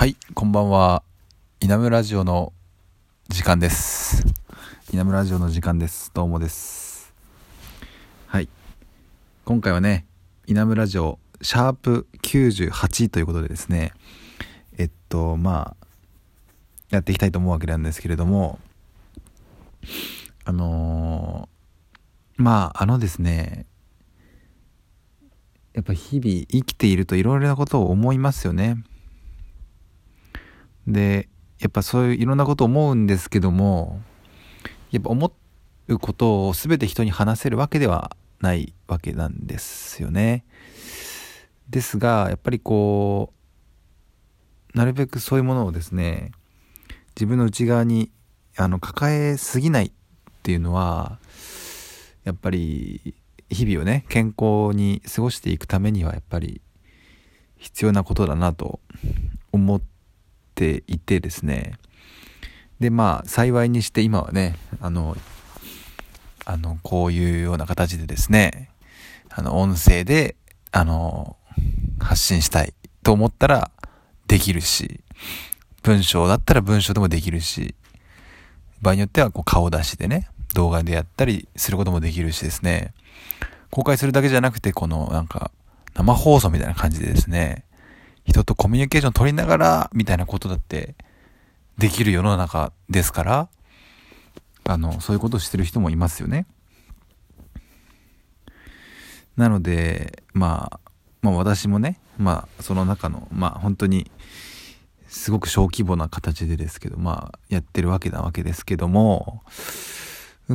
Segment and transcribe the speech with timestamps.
[0.00, 1.02] はい、こんばんは。
[1.60, 2.54] 稲村ラジオの
[3.28, 4.24] 時間です。
[4.94, 6.10] 稲村ラジオの時間です。
[6.14, 7.12] どうもです。
[8.26, 8.48] はい。
[9.44, 10.06] 今回はね、
[10.46, 13.92] 稲村ラジオ、シャープ98ということでですね、
[14.78, 15.86] えっと、まあ、
[16.88, 18.58] やっていきたいと思うわけなんですけれども、
[20.46, 23.66] あのーまあ、あのですね、
[25.74, 28.82] やっぱ日々生きているといろいろなことを思いますよね。
[30.86, 31.28] で
[31.60, 34.00] やっぱそういういろんなこと思うんですけども
[34.90, 35.32] やっぱ思
[35.88, 40.44] うことを全て人に話せるわけではないわけなんですよね。
[41.68, 43.32] ですがやっぱりこ
[44.74, 46.32] うなるべくそういうものをですね
[47.14, 48.10] 自分の内側に
[48.56, 49.92] あの抱えすぎないっ
[50.42, 51.18] ていうのは
[52.24, 53.14] やっぱり
[53.50, 56.60] 日々をね健康に過ごしていくためにはやっぱり
[57.58, 58.80] 必要なことだなと
[59.52, 59.99] 思って
[60.60, 61.78] ていてですね。
[62.80, 65.16] でまあ幸いにして今はねあの
[66.44, 68.70] あのこういうような形でですね
[69.30, 70.36] あの音声で
[70.70, 71.36] あの
[71.98, 73.70] 発信したいと思ったら
[74.26, 75.00] できるし
[75.82, 77.74] 文章だったら文章でもできるし
[78.82, 82.92] 場合によってはこう顔出しでね動画でやったりすることもできるしですね。
[83.70, 85.52] 公開するだけじゃなくてこのなんか
[85.94, 87.64] 生放送みたいな感じでですね
[88.24, 90.94] 人とコミュニケーション取りながらみたいなことだって
[91.78, 93.48] できる世の中ですから
[94.64, 96.46] あのそういうことをしてる人もいますよね。
[99.36, 100.90] なのでまあ
[101.22, 104.10] まあ私もねまあその中のまあ本当に
[105.08, 109.42] すごく小規模な形でですけどまあやってるわけなわけですけども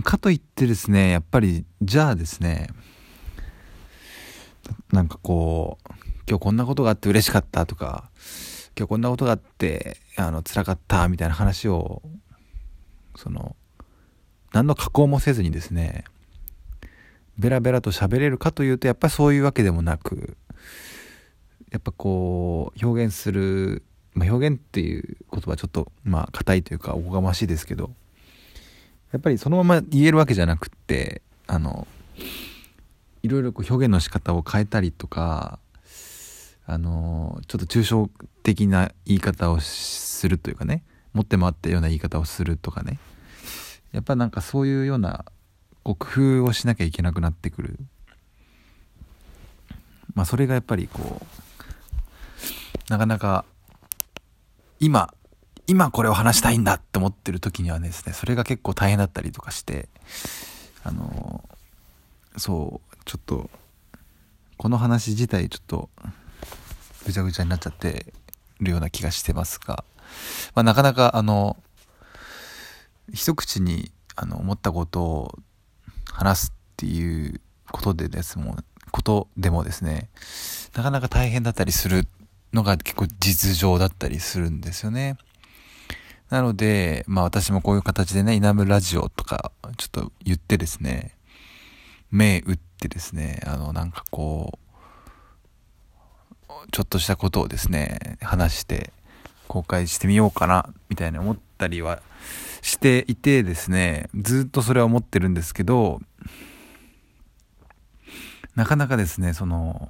[0.04, 2.68] かといってですねやっぱりじゃあですね
[4.92, 8.10] なんかこう今日こんなことがあって嬉しかったとか
[8.78, 12.02] 今日こんなことがあってあの辛かったみたいな話を
[13.16, 13.56] その
[14.52, 16.04] 何の加工もせずにですね
[17.38, 20.38] ベラベラと喋れるかというとやっぱりそういうわけでもなく
[21.72, 23.84] やっぱこう表現する、
[24.14, 27.92] まあ、表現っていう言葉はちょっとまあ硬いというかおこがましいですけど
[29.12, 31.88] やっぱりそのまま言えるわけじゃなくってあの
[33.24, 35.60] いろいろこう表現の仕方を変えたりとか
[36.68, 38.10] あのちょっと抽象
[38.44, 40.84] 的な言い方をするというかね
[41.14, 43.00] 持って回ったような言い方をするとかね。
[43.92, 45.24] やっぱなんかそういうような
[45.84, 47.80] こう工夫をしなきゃいけなくなってくる。
[50.14, 53.46] まあそれがやっぱりこうなかなか
[54.80, 55.14] 今
[55.68, 59.90] 今これを話したいんだって思ってる時にはですねそれが結構大変だったりとかして
[60.84, 61.44] あの
[62.38, 63.50] そうちょっと
[64.58, 65.90] この話自体ちょっと
[67.06, 68.14] ぐちゃぐちゃになっちゃって
[68.60, 69.84] るような気がしてますが、
[70.54, 71.58] まあ、なかなかあの
[73.14, 75.40] 一口にあの思ったことを
[76.12, 78.58] 話すっていうことでですも
[78.92, 80.10] ことでもですね
[80.76, 82.08] なかなか大変だったりする
[82.54, 85.18] のが結構実情だったりするんですよね。
[86.30, 91.16] なので、まあ私もこういう形でね、イナムラジオとかちょっと言ってですね、
[92.10, 94.65] 目打ってですね、あのなんかこう、
[96.72, 98.92] ちょっとしたことをですね、話して
[99.48, 102.02] 公開してみようかな、みたいな思ったりは
[102.62, 106.02] していてですね、ずっとそれは思ってるんですけど、
[108.56, 109.90] なかなかですね、その、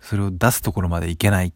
[0.00, 1.52] それを出すところまでいけないっ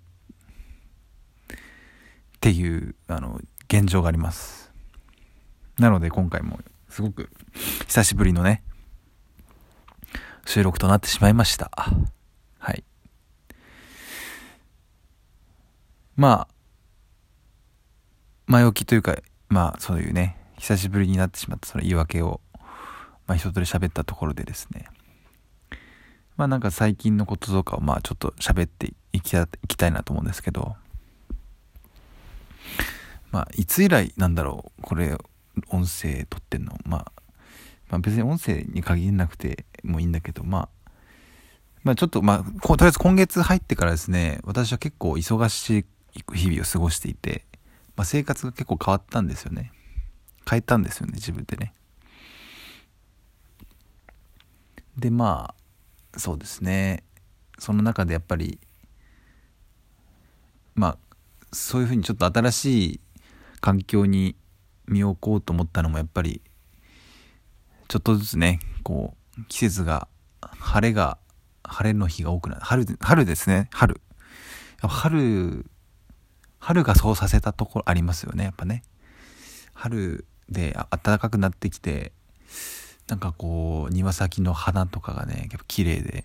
[2.41, 4.71] ていう、あの、現状があります。
[5.79, 6.59] なので今回も
[6.89, 7.31] すごく
[7.87, 8.63] 久しぶりのね、
[10.45, 11.71] 収録となってしまいました。
[12.59, 12.85] はい。
[16.19, 16.55] まあ、
[18.47, 19.17] 前置きというか、
[19.49, 22.41] まあそういうね、久しぶりになってしまったその言い訳を、
[23.29, 24.87] まあ一通り喋ったところでですね、
[26.37, 30.75] まあなんか最近のこととかをまあちょっと喋っていきたいなと思うんですけど、
[33.31, 35.17] まあいつ以来なんだろう、これ
[35.69, 36.77] 音声撮ってんの？
[36.85, 37.13] まあ、
[37.91, 40.91] まあ別に音声に限らなくてもいいんだけど、まあ、
[41.85, 45.85] まあちょっとまあ、とりあえず今月入ってからですね、私は結構忙しい
[46.35, 47.45] 日々を過ごしていて、
[47.97, 49.73] まあ生活が結構変わったんですよね。
[50.49, 51.75] 変えたんですよね、自分でね。
[54.97, 55.55] で、ま
[56.15, 57.05] あ、そうですね。
[57.59, 58.59] その中でやっぱり、
[60.75, 60.99] まあ、
[61.53, 63.01] そういうふうにちょっと新しい
[63.61, 64.37] 環境に
[64.87, 66.41] 身を置こうと思ったのもやっぱり
[67.89, 70.09] ちょっとずつねこう季節が
[70.41, 71.19] 晴れが
[71.65, 74.01] 晴れの日が多くなる春春ですね春
[74.81, 75.67] 春
[76.59, 78.83] 春がそうさせたところありますよねやっぱね。
[79.75, 82.13] 春で暖かくなってきて
[83.09, 86.25] なんかこう庭先の花とかがねやっぱ綺麗で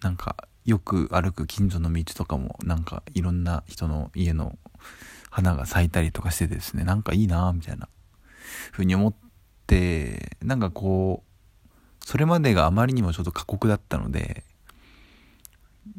[0.00, 4.58] なんかよく歩く近所の道とかもなんかいろんな人の家の
[5.30, 7.88] 花が咲いたりとかしてですねなんかいいなみたいな
[8.72, 9.14] ふうに思っ
[9.66, 14.44] てなんかこうそれまでがあまりにもちょっと過酷だったので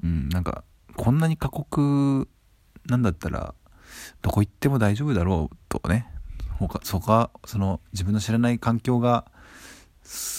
[0.03, 0.63] うんなんか
[0.95, 2.27] こんなに過酷
[2.87, 3.53] なんだったら
[4.21, 6.07] どこ行っても大丈夫だろうとね。
[6.57, 9.25] 他そこはその自分の知らない環境が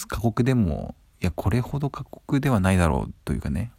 [0.07, 3.71] 過酷でもいやこれほど過酷ではないだろうというかね。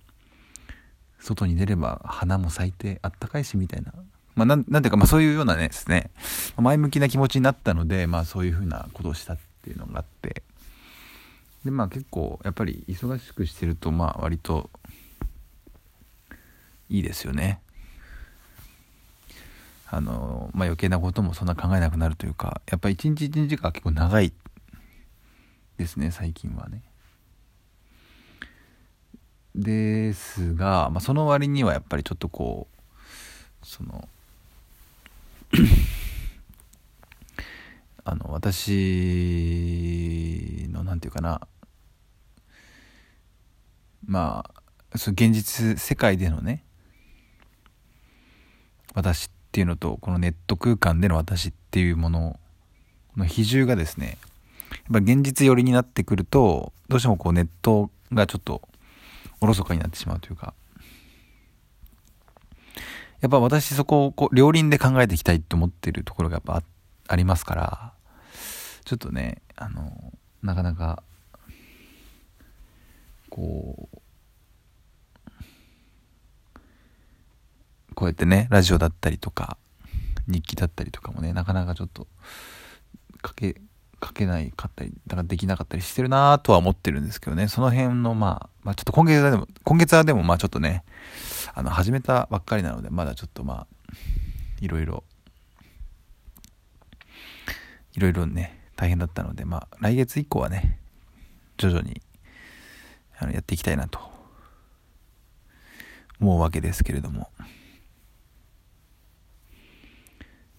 [1.19, 3.93] 外に出れば花も咲いてあったかいしみたいな。
[4.37, 6.11] まあなんていうかまあそういうようなねですね。
[6.57, 10.43] 前向きな気持ちになったのでまあそういうふうなことをしたっていうのがあって。
[11.65, 14.71] でまあ結構やっぱり忙しくしてるとまあ割と
[16.89, 17.61] いいですよね。
[19.93, 24.33] あのまあ余計なこともそんな考えなくなるというかやっぱり一日一日が結構長い
[25.79, 26.83] ですね最近はね。
[29.57, 34.09] ですが、まあ、その割にはやっぱりちょっとこうその
[38.05, 38.71] あの私
[40.71, 41.41] の何て言うかな
[44.07, 44.49] ま
[44.93, 46.63] あそ現実世界でのね
[48.95, 52.39] 私ってっていうのとこのネット空間での私っていうもの
[53.17, 54.17] の比重がですね
[54.71, 58.63] やっぱ現実寄りになってくるとどうしてもこうネットがちょっと
[59.41, 60.55] おろそかになってしまうというか
[63.21, 66.63] やっぱ私そこをこう両輪で考えていきたいと思ってるところがやっぱ
[67.09, 67.93] ありますから
[68.85, 70.13] ちょっとねあの
[70.45, 71.03] なかなか
[73.29, 73.99] こう
[77.95, 79.57] こうやってねラジオだったりとか
[80.27, 82.07] 日記だったりとかもねなかなかちょっと
[83.27, 83.61] 書け
[84.03, 87.49] 書けないかったりだからできなかったりしてるなとは思ってるんですけどね。
[87.49, 90.85] その辺のまあ、まあ、ちょっと今月はでも今月はでもまあちょっとね
[91.55, 93.67] あの始めたばっかりなのでまだちょっとまあ
[94.61, 95.05] いろいろ
[97.95, 100.79] いろいろね大変だったのでまあ来月以降はね
[101.59, 102.01] 徐々に
[103.19, 104.01] あのやっていきたいなと
[106.21, 107.29] 思うわけですけれども。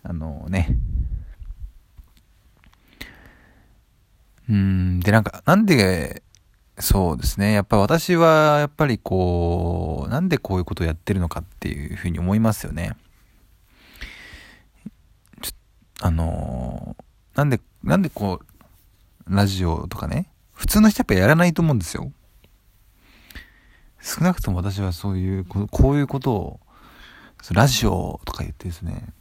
[0.03, 0.77] あのね。
[4.49, 6.23] うんでなんかなんで
[6.79, 7.53] そうですね。
[7.53, 12.95] やっぱ私はやっぱりこうなんでこういうことをやってるのかっていうふうに思いますよね。
[16.01, 16.95] あの
[17.35, 22.11] なんでなんでこうラジオとかね普通の人やっぱやらないと思うんですよ。
[24.01, 26.59] 少なくとも私はそういうこういうことを
[27.51, 29.13] ラジオとか言ってですね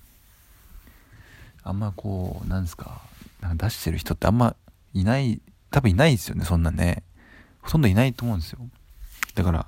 [1.62, 3.03] あんまこう、なんですか、
[3.41, 4.57] なんか出してる人ってあんま
[4.93, 5.41] いない、
[5.71, 7.03] 多分いないですよね、そんなね。
[7.62, 8.61] ほとんどいないと思うんですよ。
[9.35, 9.67] だから、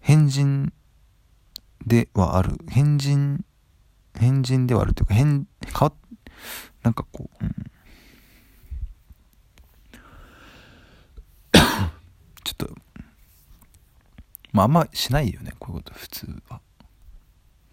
[0.00, 0.72] 変人
[1.86, 2.58] ではある。
[2.68, 3.44] 変人、
[4.14, 5.92] 変人ではあるというか、変、変わ
[6.82, 7.50] なんかこう、うん。
[11.52, 12.74] ちょっと、
[14.52, 16.60] まああんましないよね、こういうこと、普通は。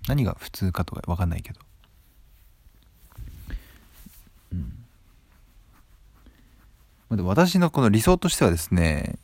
[0.07, 1.59] 何が普通かとかわかんないけど。
[4.51, 4.55] う
[7.15, 9.17] ん、私のこの理想としてはですね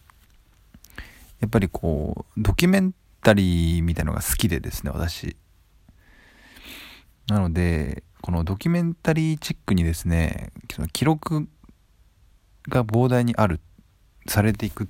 [1.40, 5.36] やっぱりこうドキュメンタリーみたいのが好きでですね私。
[7.28, 11.48] なのでこのドキュメンタリーチックにですねその記録
[12.68, 13.60] が膨大にある
[14.28, 14.88] されていく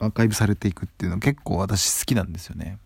[0.00, 2.78] アーカイブされていくっていうのは結構私好きなんですよね。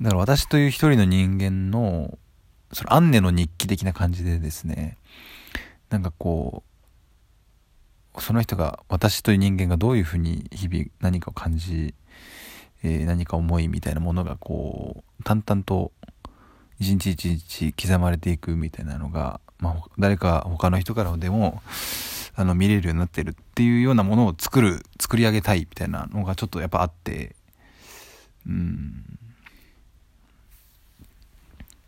[0.00, 2.18] だから私という一人の人間の
[2.72, 4.96] そのアンネの日記的な感じでですね
[5.90, 6.62] なんかこ
[8.14, 11.94] うその人が私という人間がどういうふうに日々何かを感じ、
[12.82, 15.92] えー、何か思いみたいなものがこう淡々と
[16.78, 21.62] 一日一日刻まれていくみたいなのが、まあ、誰か他の人からでも
[22.34, 27.36] あの見れるようになってるっていうようなものを作る作り上げたいみたいなのがちょっとやっぱあって
[28.46, 29.04] うん。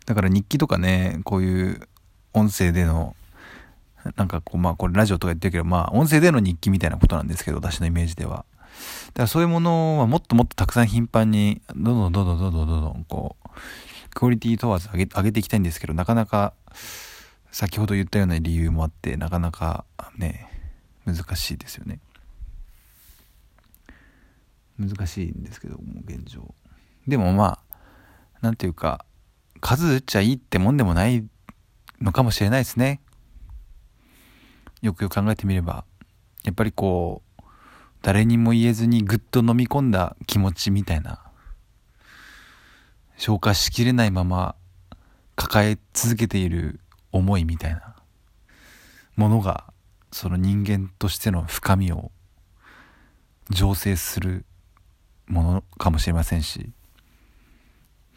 [0.05, 1.87] だから日記とかね、こういう
[2.33, 3.15] 音声での、
[4.15, 8.45] なんかこう、まあこれラジオとか言ってるけど、まあ音声での日記みたいなことなんですけど、私のイメージでは。
[9.07, 13.49] だからそういうものはもっともっとたくさん頻繁に、どんどんどんどんどんどんどんどんこう、
[14.13, 16.53] クオリティ問わず上げ上げていきたいんですけど、なかなか、
[17.51, 19.85] 先ほど言ったような理由もあって、なかなか
[20.17, 20.49] ね、
[21.05, 21.99] 難しいですよね。
[24.77, 26.53] 難しいんですけども、現状。
[27.07, 27.77] でもまあ、
[28.41, 29.05] なんていうか、
[29.61, 31.25] 数打っちゃいいってもんでもない
[32.01, 33.01] のかもしれないですね。
[34.81, 35.85] よくよく考えてみれば。
[36.43, 37.41] やっぱりこう、
[38.01, 41.23] 誰にも言えずにぐっと飲み込んだ気持ちみたいな、
[43.17, 44.55] 消化しきれないまま
[45.35, 46.79] 抱え続けている
[47.11, 47.95] 思いみたいな
[49.15, 49.73] ものが、
[50.11, 52.11] その人間としての深みを
[53.51, 54.45] 醸成する
[55.27, 56.73] ものかもしれませんし、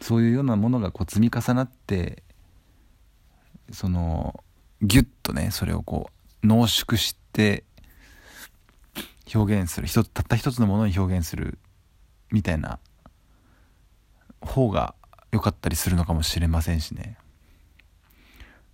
[0.01, 2.23] そういうようなものがこう積み重なって
[3.71, 4.43] その
[4.81, 6.09] ギュッとねそれをこ
[6.43, 7.63] う濃縮して
[9.33, 9.87] 表現する。
[9.87, 11.59] 一つたった一つのものに表現する
[12.31, 12.79] みたいな
[14.41, 14.95] 方が
[15.31, 17.17] 良かったりするのかもしれませんしね。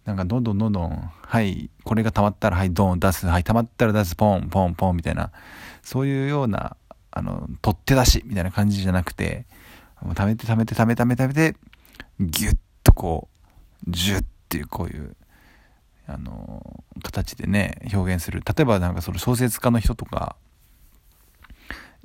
[0.06, 3.28] なんかどんどんどんどんはいこれが溜まったらはいドン出す。
[3.28, 4.16] はい溜まったら出す。
[4.16, 5.32] ポンポンポンみたいな。
[5.82, 6.78] そういうような
[7.12, 9.46] あの取っ手出しみたいな感じじゃなくて
[10.14, 11.56] 貯めて貯めて貯めて貯めて貯めて
[12.20, 13.28] ギュッとこ
[13.88, 15.16] うジュッっていうこういう
[16.08, 18.42] あの形でね表現する。
[18.46, 20.36] 例えばなんかその小説家の人とか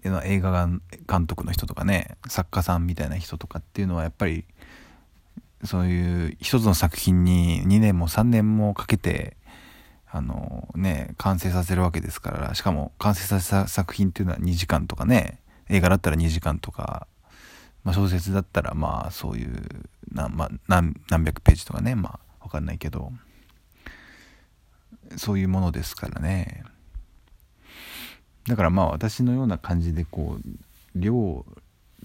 [0.02, 0.68] 映画
[1.08, 4.44] 監督の人とかね作家さんみたいな人とかっていうのはやっぱり
[5.64, 9.36] そういう一つの作品に2年も3年もかけて
[10.10, 17.06] あのね完成させるわけですからしかも完成させた作品っていうのは2時間とかね映画だったら2時間とか
[17.84, 23.12] まあ、小説だったらまあそういう何,、まあ、何何百ページとかねまあ分かんないけど
[25.16, 26.62] そういうものですからね。
[28.46, 30.58] だからまあ私のような感じでこう
[30.94, 31.44] 量を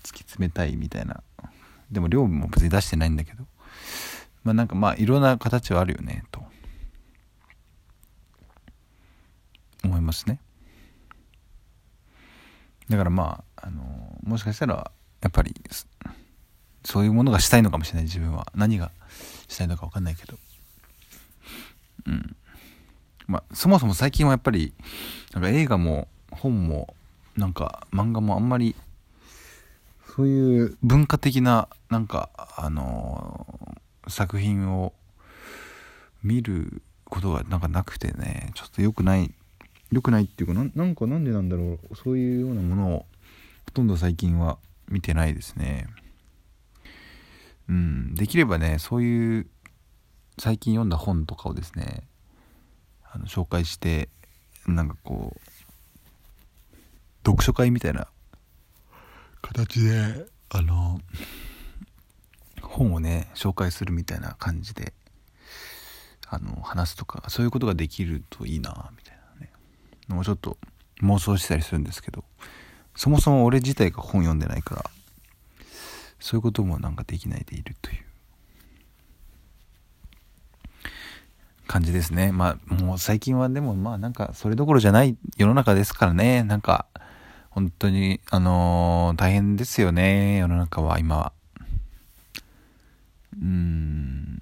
[0.02, 1.22] 突き詰めたいみたいな。
[1.92, 3.46] でも量も別に出してないんだけど。
[4.44, 6.44] まあなんかまあいろんな形はあるよねと。
[9.84, 10.40] 思いますね。
[12.90, 13.84] だからまああの
[14.24, 14.92] もしかしたら
[15.26, 15.56] やっぱり
[16.84, 18.46] そういうものがしたいのかもしれない自分は。
[18.54, 18.92] 何が
[19.48, 20.38] したいのか分かんないけど。
[22.06, 22.36] うん。
[23.26, 24.72] まあそもそも最近はやっぱり
[25.34, 26.94] なんか映画も本も
[27.36, 28.76] なんか漫画もあんまり
[30.16, 34.94] そういう文化的ななんかあのー、作品を
[36.22, 39.34] 見ることがなんかなくてねちょっと良くない
[39.92, 43.06] 良くないっていうかなんかなんでなんだろうそういうようなものを
[43.66, 45.88] ほとんど最近は見てないですね。
[47.68, 49.48] うん、できればね、そういう
[50.38, 52.04] 最近読んだ本とかをですね、
[53.04, 54.10] あの紹介して、
[54.68, 55.40] なんかこう、
[57.26, 58.08] 読書会みたいな
[59.42, 61.00] 形で、あの、
[62.62, 64.94] 本をね、紹介するみたいな感じで、
[66.28, 69.52] あの、話すとか、そういうことができるといいな、みたいなね。
[70.08, 70.58] もうちょっと
[71.02, 72.26] 妄想したりするんですけど、
[72.96, 74.86] そもそも俺自体が本読んでないから、
[76.20, 78.06] そういうこともなんかできないでいるという
[81.68, 82.32] 感じですね。
[82.32, 86.44] まあ、もう最近はでもまあなんかそれどころじゃない世の中ですからね。
[86.44, 86.88] なんか、
[87.50, 90.38] 本当に、あのー、大変ですよね。
[90.38, 91.34] 世の中は今は。
[93.42, 94.35] うん。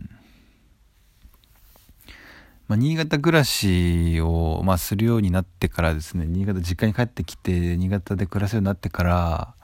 [2.67, 9.55] まあ、新潟暮らしを、まあ、するようになってからですね新潟実家に帰ってきて新潟で暮らすようになってから、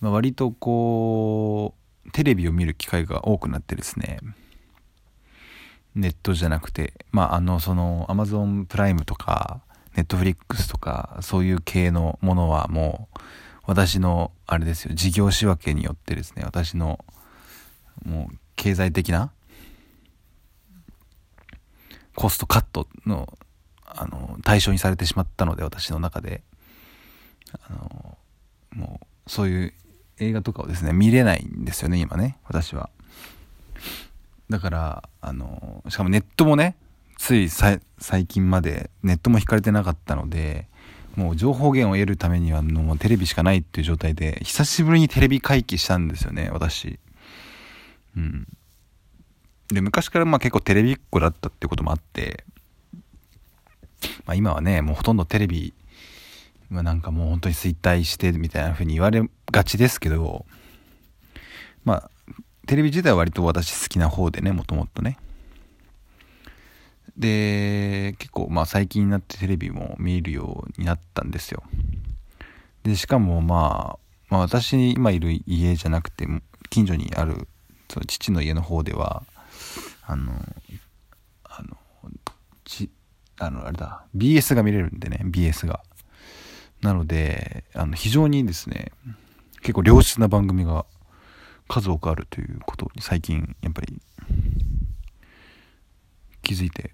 [0.00, 1.74] まあ、割とこ
[2.06, 4.18] うテレビを見る機会が多くなってですね
[5.94, 9.60] ネットじゃなくてまああのそのアマゾンプライムとか
[9.96, 13.18] ネットフリックスとかそういう系のものはもう
[13.66, 17.04] 私のあれですよ事業仕分けによってですね私の
[18.04, 19.32] もう経済的な
[22.20, 23.32] コストカットの
[23.86, 26.42] あの対象にされてしまったので私の中で。
[27.52, 28.18] あの
[28.72, 29.72] もうそういう
[30.18, 32.90] 映画とかをですね見れないんですよね今ね私は。
[34.48, 36.76] だからあのしかもネットもね
[37.18, 37.80] つい最
[38.26, 40.68] 近までネットも引かれてなかったので
[41.16, 46.98] もう情報源を得るためにはもうテレビしかないっていう状態で久しぶりにテレビ回帰したんですよね私。
[48.16, 48.46] うん。
[49.72, 52.44] で、昔からまあ結構テレビっ子だったってこともあって、
[54.26, 55.74] まあ今はね、もうほとんどテレビ
[56.70, 60.44] はなんかもう本当に衰退してみたいな風に言われがちですけど、
[61.84, 62.10] まあ、
[62.66, 65.18] テレビ自体は割と私好きな方でね、もともとね。
[67.16, 71.62] で、結構まあ最近になってテレビも見えるようになったんですよ。
[72.82, 73.98] で、しかもまあ、
[74.30, 76.26] まあ私今いる家じゃなくて、
[76.70, 77.48] 近所にある
[77.90, 79.24] その父の家の方では、
[80.12, 80.32] あの、
[81.44, 81.76] あの、
[82.64, 82.90] ち、
[83.38, 85.82] あの、あれだ、BS が見れるんでね、BS が。
[86.80, 88.90] なので、あの、非常にですね、
[89.60, 90.84] 結構良質な番組が
[91.68, 94.00] 数多くあるということに最近やっぱり
[96.42, 96.90] 気づいて。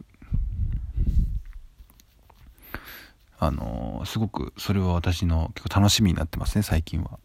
[3.39, 7.19] あのすごくそれは私の結構楽しみになってますね最近は。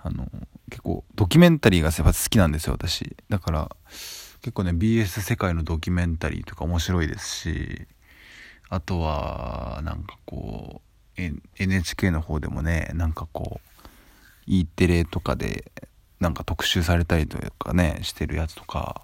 [0.00, 0.28] あの
[0.70, 3.16] 結構ドキュメンタリーがやっぱ好きなんですよ私。
[3.28, 3.76] だから
[4.42, 7.86] 結構ね BS 世界のドキュメンタリーとか面白いですし
[8.68, 10.82] あとはなんかこ
[11.16, 11.20] う、
[11.58, 13.80] NHK の方でもねなんかこう
[14.46, 15.70] E テレとかで
[16.18, 19.02] なんか特集されたりとかねしてるやつとか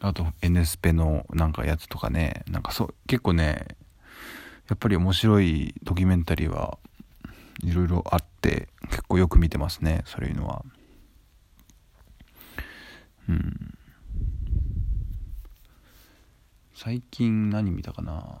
[0.00, 3.66] あと N スペのなんかやつとかねなんかそう結構ね
[4.68, 6.78] やっぱり面白いドキュメンタリーは
[7.64, 10.64] いろいろあって結構よく見てますねそういうのは。
[13.28, 13.76] うん。
[16.78, 18.38] 最近何見たかな？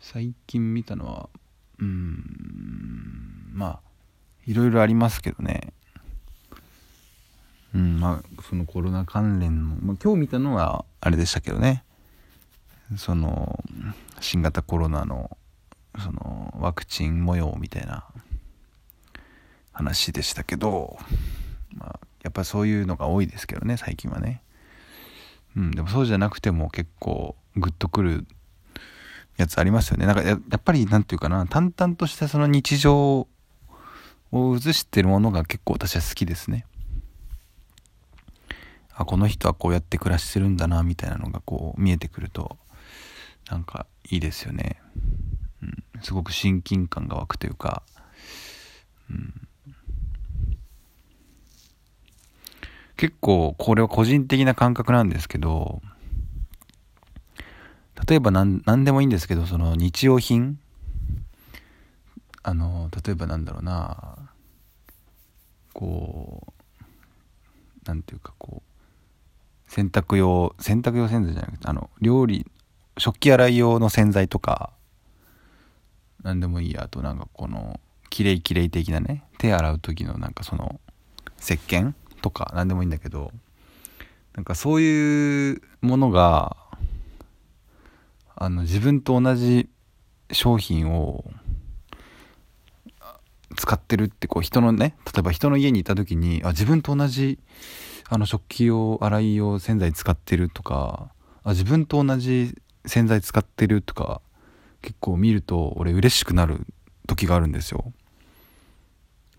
[0.00, 1.28] 最近見たのは
[1.78, 3.80] うんまあ
[4.46, 5.74] いろいろありますけどね。
[7.74, 11.84] うんまあそのコロナ関連の、まあ、今日見たのはあれでしたけどね。
[12.96, 13.62] その
[14.20, 15.36] 新型コロナの
[15.98, 18.06] そのワクチン模様みたいな
[19.72, 20.96] 話でしたけど、
[21.76, 24.40] まあ、やっぱそういうのが多いですけどね最近はね。
[25.58, 28.26] うんでもそうじゃなくても結構グッとくる
[29.36, 30.06] やつありますよね。
[30.06, 33.28] なんかやっぱり何て言うかな淡々としたその日常
[34.30, 36.64] を映してるものが結構私は好きですね。
[38.94, 42.56] あこの人はこうやって暮らしてるんだなみたいなのがこう見えてくると
[43.48, 44.80] なんかいいですよね、
[45.62, 47.84] うん、すごく親近感が湧くというか、
[49.08, 49.48] うん、
[52.98, 55.80] 結構これは個人的な感覚なんですけど
[58.08, 60.58] 例えば何何でもいいんですけどその日用品。
[62.42, 64.16] あの例えばなんだろうな。
[65.74, 66.84] こう
[67.84, 68.62] 何ていうかこ
[69.68, 72.46] う洗濯用洗濯用洗剤じゃなくてあの料理
[72.96, 74.72] 食器洗い用の洗剤とか
[76.22, 76.84] 何でもいいや。
[76.84, 77.78] あとなんかこの
[78.10, 80.80] きれいきれい的なね手洗う時のなんかその
[81.40, 81.94] 石鹸。
[82.20, 83.32] とか何でもいいんだけど
[84.34, 86.56] なんかそういうものが
[88.36, 89.68] あの自分と同じ
[90.30, 91.24] 商品を
[93.56, 97.38] 使ってるってこう人のね例えば人の家にいた時にあ自分と同じ
[98.08, 101.10] あの食器用洗い用洗剤使ってるとか
[101.42, 102.54] あ自分と同じ
[102.86, 104.20] 洗剤使ってるとか
[104.82, 106.66] 結構見ると俺嬉しくなる
[107.06, 107.92] 時があるんですよ。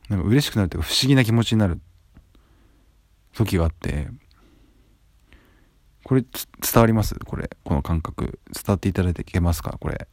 [0.09, 1.79] なんか嬉しくなるっていうか不思議な気持ちになる。
[3.39, 4.10] 時があって
[6.04, 7.15] これ伝わります？
[7.15, 8.39] これこの感覚。
[8.54, 9.78] 伝わっていただいていけますか？
[9.80, 10.08] これ。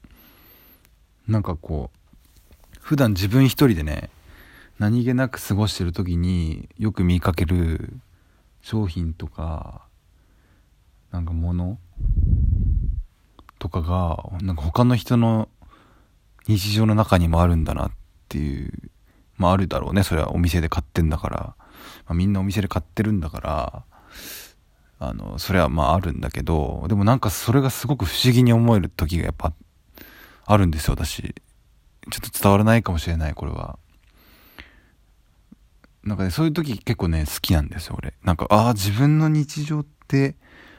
[1.27, 4.11] なんかこう普段自分一人でね
[4.79, 7.99] 何気なく過ごしてる時によく見かける
[8.61, 9.83] 商品とか
[11.11, 11.79] なんか物
[13.59, 15.49] とかがなんか他の人の
[16.47, 17.91] 日常の中にもあるんだなっ
[18.29, 18.73] ていう
[19.37, 20.05] まああるだろうね。
[20.05, 21.57] それはお店で買ってんだから、
[22.07, 23.83] まあ、みんなお店で買ってるんだから
[24.99, 29.53] あのそれはまああるんだけどでもなんかそれがすごく不思議に思える時がやっぱ
[30.47, 31.35] あるんですよ私。
[32.09, 33.79] ちょっと伝わらないかもしれないこれは。
[36.05, 38.15] なんかねそういう時結構ね好きなんですよ俺。
[38.23, 40.37] なんかああ自分の日常って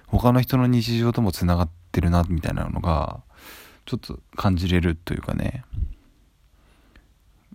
[0.08, 3.22] 他の人の日常ともつながってるなみたいなのが
[3.86, 5.64] ちょっと感じれるというかね。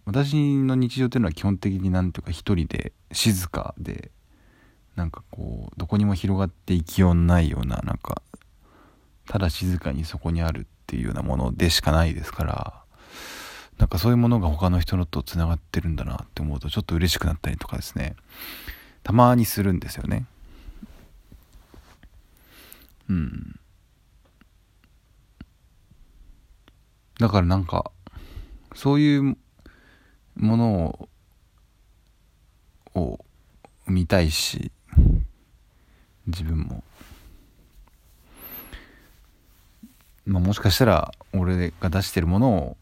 [0.05, 4.11] 私の日常っていうのは基本的になんていうか一人で静かで
[4.97, 8.23] なんかこうどこにも広がっていきようないようななんか
[9.29, 12.83] ただ静かにそこにあるっていうようなものでしかないですから
[13.79, 18.17] なんかそういうものが他の人のとつながってるんだなって思うとちょっと嬉しくなったりとかですね。
[19.03, 20.27] たまにするんですよね。
[23.09, 23.59] うん。
[27.19, 27.91] だからなんか
[28.75, 29.37] そういう
[30.37, 31.09] ものを
[32.95, 33.25] を
[33.87, 34.71] 見たいし
[36.27, 36.85] 自分も、
[40.27, 42.77] まあ、もしかしたら俺が出してるものを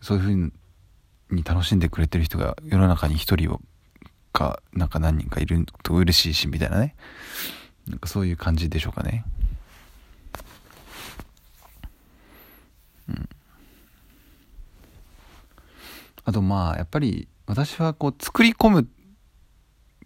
[0.00, 3.60] そういうふうに楽しんでくれてる人が世の中に一人を
[4.32, 6.94] かなんか何人かいると嬉しいしみたいなね。
[7.88, 9.24] なんかそういう感じでしょうかね
[13.08, 13.28] うん
[16.28, 18.88] あとまあやっぱり私はこう作り込む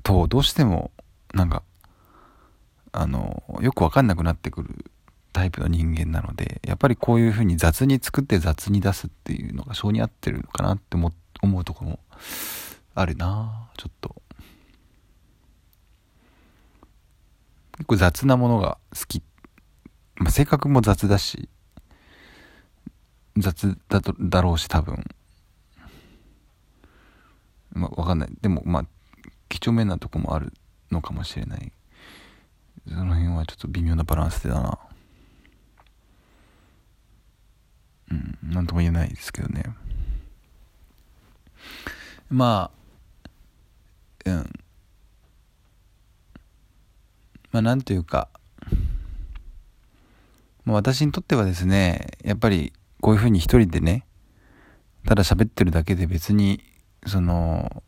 [0.04, 0.92] とどうしても
[1.34, 1.64] なんか
[2.92, 4.84] あのよく分かんなくなってくる
[5.32, 11.98] タイプの人間なのでやっぱりこういうふうに雑に作って雑に出すっていうのが性に合ってるのかなって思うところも
[12.94, 14.22] あるなちょっと。
[17.78, 19.24] 結構雑なものが好き、
[20.18, 21.48] まあ、性格も雑だし
[23.38, 25.02] 雑だとだろうし多分。
[27.72, 28.28] まあわかんない。
[28.40, 28.86] でもまあ
[29.48, 30.52] 几帳面なとこもある
[30.90, 31.72] のかもしれない。
[32.88, 34.78] その辺はちょっと微妙なバランスでだな。
[38.10, 39.64] うん何とも言えないですけどね。
[42.28, 42.70] ま
[44.24, 44.52] あうん。
[47.52, 48.28] まあなんというか、
[50.64, 54.06] まあ、私にとってはですねやっぱりこういうふうに一人でね
[55.06, 56.62] ただ喋ってるだけで別に
[57.06, 57.82] その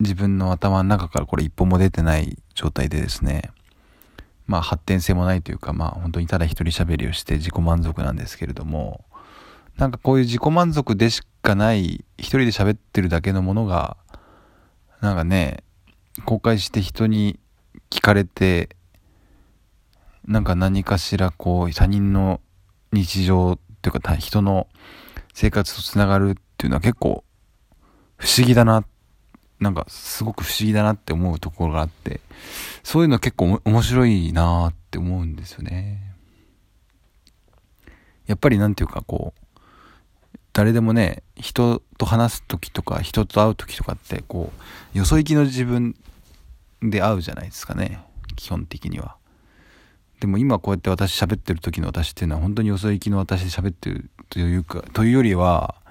[0.00, 3.50] 自分の頭の中からこれ一歩も出てない状態でですね
[4.46, 9.04] まあ発展性もないというかまあ本当にただ一人喋りをして自己満足なんですけれども
[9.76, 13.96] なんかこういう自己満足でしかない一人で喋ってるだけのものが
[15.00, 15.62] なんかね
[16.24, 17.38] 公開して人に
[17.90, 18.70] 聞かれて
[20.26, 22.40] なんか何かしらこう他人の
[22.92, 24.68] 日常っていうか人の
[25.34, 27.24] 生活とつながるっていうのは結構
[28.16, 28.84] 不思議だな
[29.58, 32.20] なんかすごく不思議だなって思うところがあって
[32.84, 36.14] そういうの結構面白いなって思うんですよね。
[38.26, 44.52] やっぱりなんていうかこう誰でもね人と話す時とか人と会う時とかってこ
[44.94, 45.96] うよそ行きの自分
[46.80, 47.98] で会うじゃないですかね
[48.36, 49.16] 基本的には。
[50.20, 55.81] でも今こうやって私喋ってる時の私っていうのは本当によそ行きの私で喋ってるというかというよりは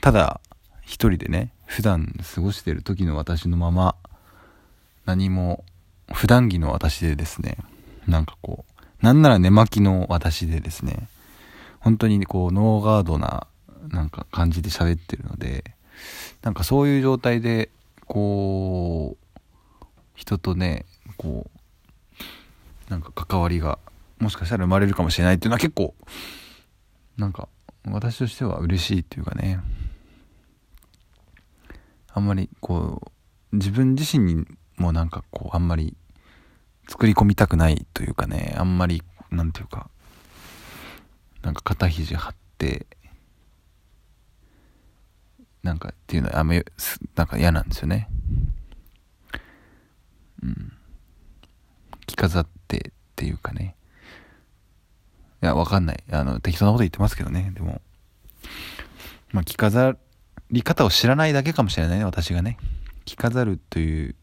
[0.00, 0.40] ただ
[0.82, 3.94] 一人でね普段過ごしてる時の私のまま
[5.04, 5.64] 何も
[6.12, 7.58] 普段着の私でですね
[8.06, 11.08] なんかこうなんなら寝巻きの私でですね
[11.80, 13.46] 本当にこうノーガードな
[13.88, 15.64] なんか感じで喋ってるので
[16.42, 17.70] なんかそういう状態で
[18.06, 19.78] こう
[20.14, 20.84] 人とね
[21.16, 21.46] こ
[22.88, 23.78] うなんか関わりが
[24.18, 25.94] もしかしたら生まれるかもしれないっていうのは結構
[27.16, 27.48] なんか
[27.84, 29.60] 私としては嬉しいっていうかね。
[32.18, 33.12] あんまりこ
[33.52, 34.44] う自分自身に
[34.76, 35.96] もなんかこうあんまり
[36.88, 39.88] 作り込みたくないというかねあんまりなんていうか
[41.42, 42.86] なんか肩肘張って
[45.62, 46.54] なんかっていうのはあんま
[47.14, 48.08] なんか嫌なんですよね。
[50.42, 50.72] うん。
[52.06, 53.76] 着飾ってっていうかね。
[55.42, 56.02] いやわかんない。
[56.10, 57.80] あの適当なこと言ってますけどねでも。
[59.30, 59.96] まあ着飾
[60.50, 62.58] り方を知らないだけかもしれないね私がね。
[63.04, 64.14] 着飾るという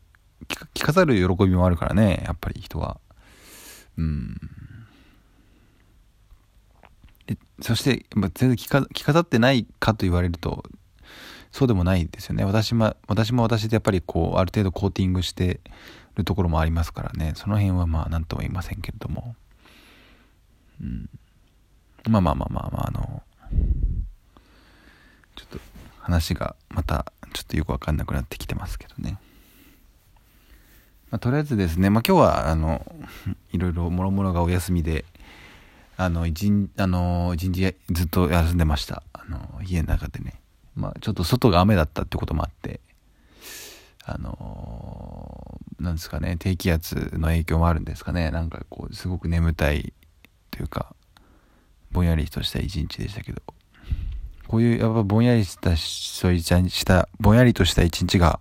[0.74, 3.00] 着飾る喜びもあるからねやっぱり人は。
[3.98, 4.38] うん。
[7.28, 10.64] でそして、まあ、全然着飾ってないかと言われると
[11.52, 12.44] そうでもないですよね。
[12.44, 15.62] 私も私も私でやっぱりこうある程度コーティングして
[16.16, 17.32] るところもありますからね。
[17.36, 19.36] その辺はまあ何とも言いませんけれども、
[20.82, 21.10] うん、
[22.10, 23.24] まあまあまあまあまああの
[26.06, 29.18] 話がまたちょっとよく分かんなくなってきてますけどね、
[31.10, 32.86] まあ、とりあえずですね、まあ、今日はあの
[33.52, 35.04] いろいろもろもろがお休みで
[35.98, 39.02] あの一日あの一日ずっと休んでました。
[39.14, 40.42] あの家の中でね。
[40.76, 42.82] まあ、ちょっと外が雨だったってこともあって、
[44.04, 49.94] あのー、なんですかね、低気圧の影響もあるんですかね、なんかこう、すごく眠たい
[50.52, 50.94] というか、
[51.92, 53.42] ぼんやりとした一日でしたけど、
[54.48, 58.40] こういうやっぱぼんやりしたそういした、ぼんやりとした一日が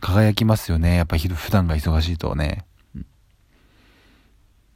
[0.00, 0.96] 輝きますよね。
[0.96, 2.64] やっぱ普段が忙しいとね。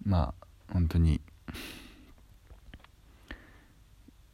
[0.05, 1.21] まあ、本当に、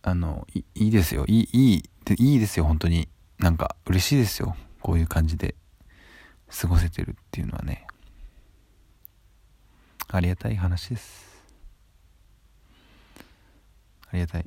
[0.03, 1.25] あの、いいいですよ。
[1.27, 3.09] いい、いいでいいですよ本当に。
[3.39, 4.57] なんか嬉しいですよ。
[4.81, 5.55] こういう感じで
[6.61, 7.87] 過ごせてるっていうのはね。
[10.09, 11.43] ありがたい話です。
[14.11, 14.47] ありがたい。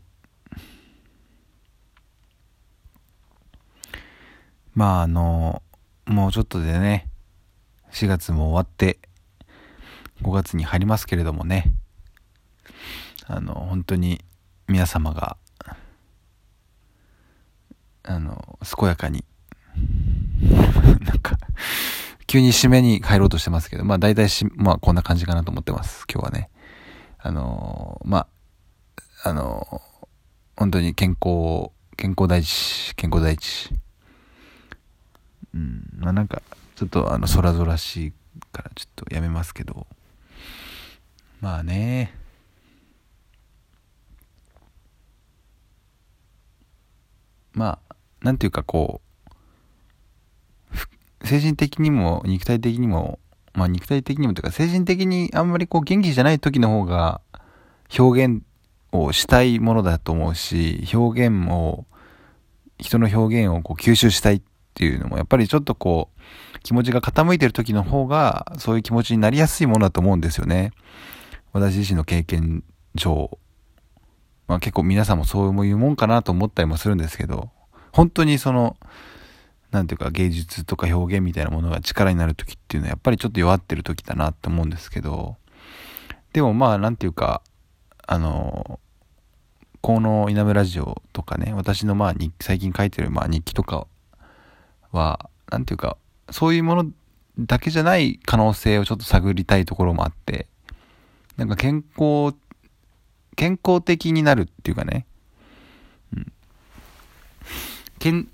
[4.75, 5.63] まああの
[6.05, 7.09] もうちょっとでね
[7.91, 8.99] 4月も終わって
[10.21, 11.73] 5月に入りますけれどもね
[13.25, 14.21] あの本当に
[14.67, 15.37] 皆様が
[18.07, 19.25] あの、健やかに
[21.01, 21.37] なんか
[22.27, 26.49] 急に締めに入ろうとしてますけど、まあ大体し、まあこんな感じかなと思ってます、今日はね。
[27.17, 28.27] あのま
[29.23, 29.81] あ、あの
[30.55, 33.73] 本当に健康、健康第一、健康第一。
[35.55, 36.41] うん、まあなんか、
[36.75, 38.13] ちょっとあの、空空しい
[38.51, 39.87] からちょっとやめますけど、
[41.39, 42.13] まあね、
[47.53, 49.01] まあ、なんていうかこ
[51.23, 53.19] う、精神的にも肉体的にも、
[53.53, 57.21] まあ肉体的にもというか精神的にあんまりこう元気じゃない時の方が
[57.97, 58.43] 表現
[58.91, 61.85] をしたいものだと思うし、表現を、
[62.77, 64.41] 人の表現をこう吸収したいっ
[64.75, 70.71] ていうのもやっぱりちょっとこう気持ちが傾いてる時の方がそういう気持ちになりやすいものだと思うんですよね。
[71.53, 72.63] 私自身の経験
[72.95, 73.39] 上。
[74.47, 77.49] まあ結構皆さんもそういうもんかなと思ったりもするんですけど、
[77.93, 78.75] 本当にその、
[79.71, 85.37] なんていうか芸術とか表現みたいなものが力になる時っていうのはやっぱりちょっと弱ってる時だなって思うんですけど、
[86.33, 87.41] でもまあなんていうか、
[88.05, 88.79] あの、
[89.81, 93.87] この稲村ラジオとかね、私のまあ最近書いてるまあ日記とか
[94.95, 95.97] は、なんていうか、
[96.31, 96.91] そういうもの
[97.37, 100.47] だけじゃない可能性をちょっと探りたいところもあって、
[101.37, 102.35] なんか健康、
[103.35, 105.05] 健康的になるっていうかね、
[106.15, 106.31] うん。
[107.99, 108.27] 健、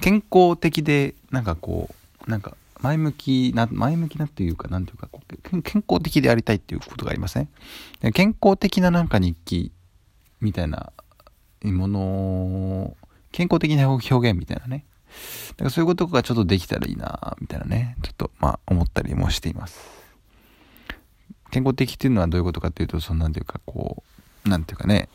[0.00, 1.94] 健康的で、なんかこ
[2.26, 5.08] う、なんか前向きな、前向きなっていうか、なんていうか、
[5.62, 7.48] 健康的でありたいっていうことがありません、
[8.02, 9.72] ね、健康的ななんか日記
[10.40, 10.92] みたいな
[11.62, 12.96] もの
[13.32, 14.84] 健康的な表現みたいなね。
[15.56, 19.78] だかそういうことがちょっとできたらいいなみたいなね、ちょっとまあ思ったりもしています。
[21.50, 24.02] 健康的っていうのはどういうことかっていうと、そんなんていうかこ
[24.44, 25.08] う、なんていうかね、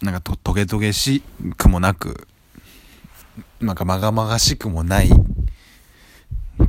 [0.00, 1.22] なんかとトゲトゲし
[1.56, 2.26] くもなく、
[3.60, 5.10] なんかまがまがしくもない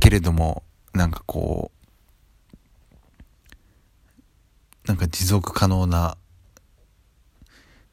[0.00, 1.74] けれども、なんかこう、
[4.86, 6.16] なんか持続可能な、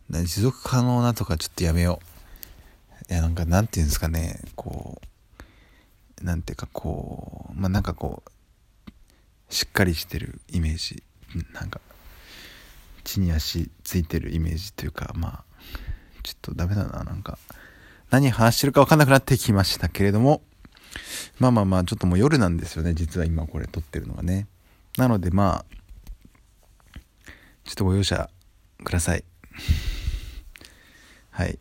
[0.09, 2.10] 持続可能なとかちょっとやめよう。
[3.11, 5.01] いや、なんかなんていうんですかね、こ
[6.21, 11.03] う、なんていうかこう、まあなんかこう、しっかりしてるイメージ、
[11.53, 11.81] なんか、
[13.03, 15.43] 地に足ついてるイメージというか、まあ、
[16.23, 17.37] ちょっとダメだな、なんか、
[18.11, 20.41] 何話してるか分かんなくなってきましたけれども、
[21.37, 24.47] まあまあまあ、ちょっともう夜なんですよね、実は今これ撮ってるのがね。
[24.95, 26.99] なのでまあ、
[27.65, 28.29] ちょっとご容赦
[28.85, 29.25] ください。
[31.31, 31.59] はい。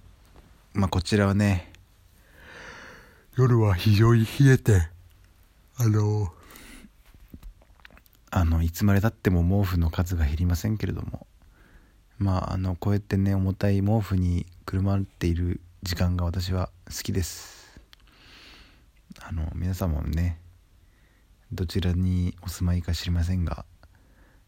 [0.81, 1.71] まあこちらはね、
[3.37, 4.88] 夜は非常に冷えて、
[5.77, 6.33] あの、
[8.31, 11.27] あの、いつまでたっても毛布の数が減りませんけれども、
[12.16, 17.79] まあ、あの、こうやってね、重たい毛布にくるまっている時間が私は好きです。
[19.21, 20.38] あの、皆さんもね、
[21.53, 23.66] どちらにお住まいか知りませんが、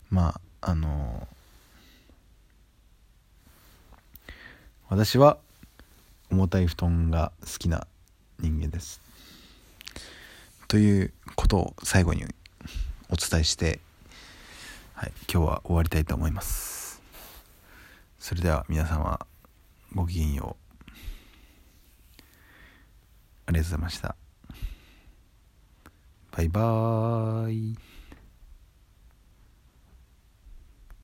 [0.09, 1.29] まあ、あの、
[4.89, 5.37] 私は
[6.33, 7.87] 重たい布団が好きな
[8.41, 9.03] 人間です。
[10.67, 12.25] ということを最後に
[13.11, 13.81] お伝えして、
[14.95, 17.03] はい、今日は終わりたいと思います。
[18.19, 19.21] それでは皆様
[19.95, 22.23] ごきげんよう。
[23.45, 24.17] ありがとうございました。
[26.31, 27.92] バイバーイ。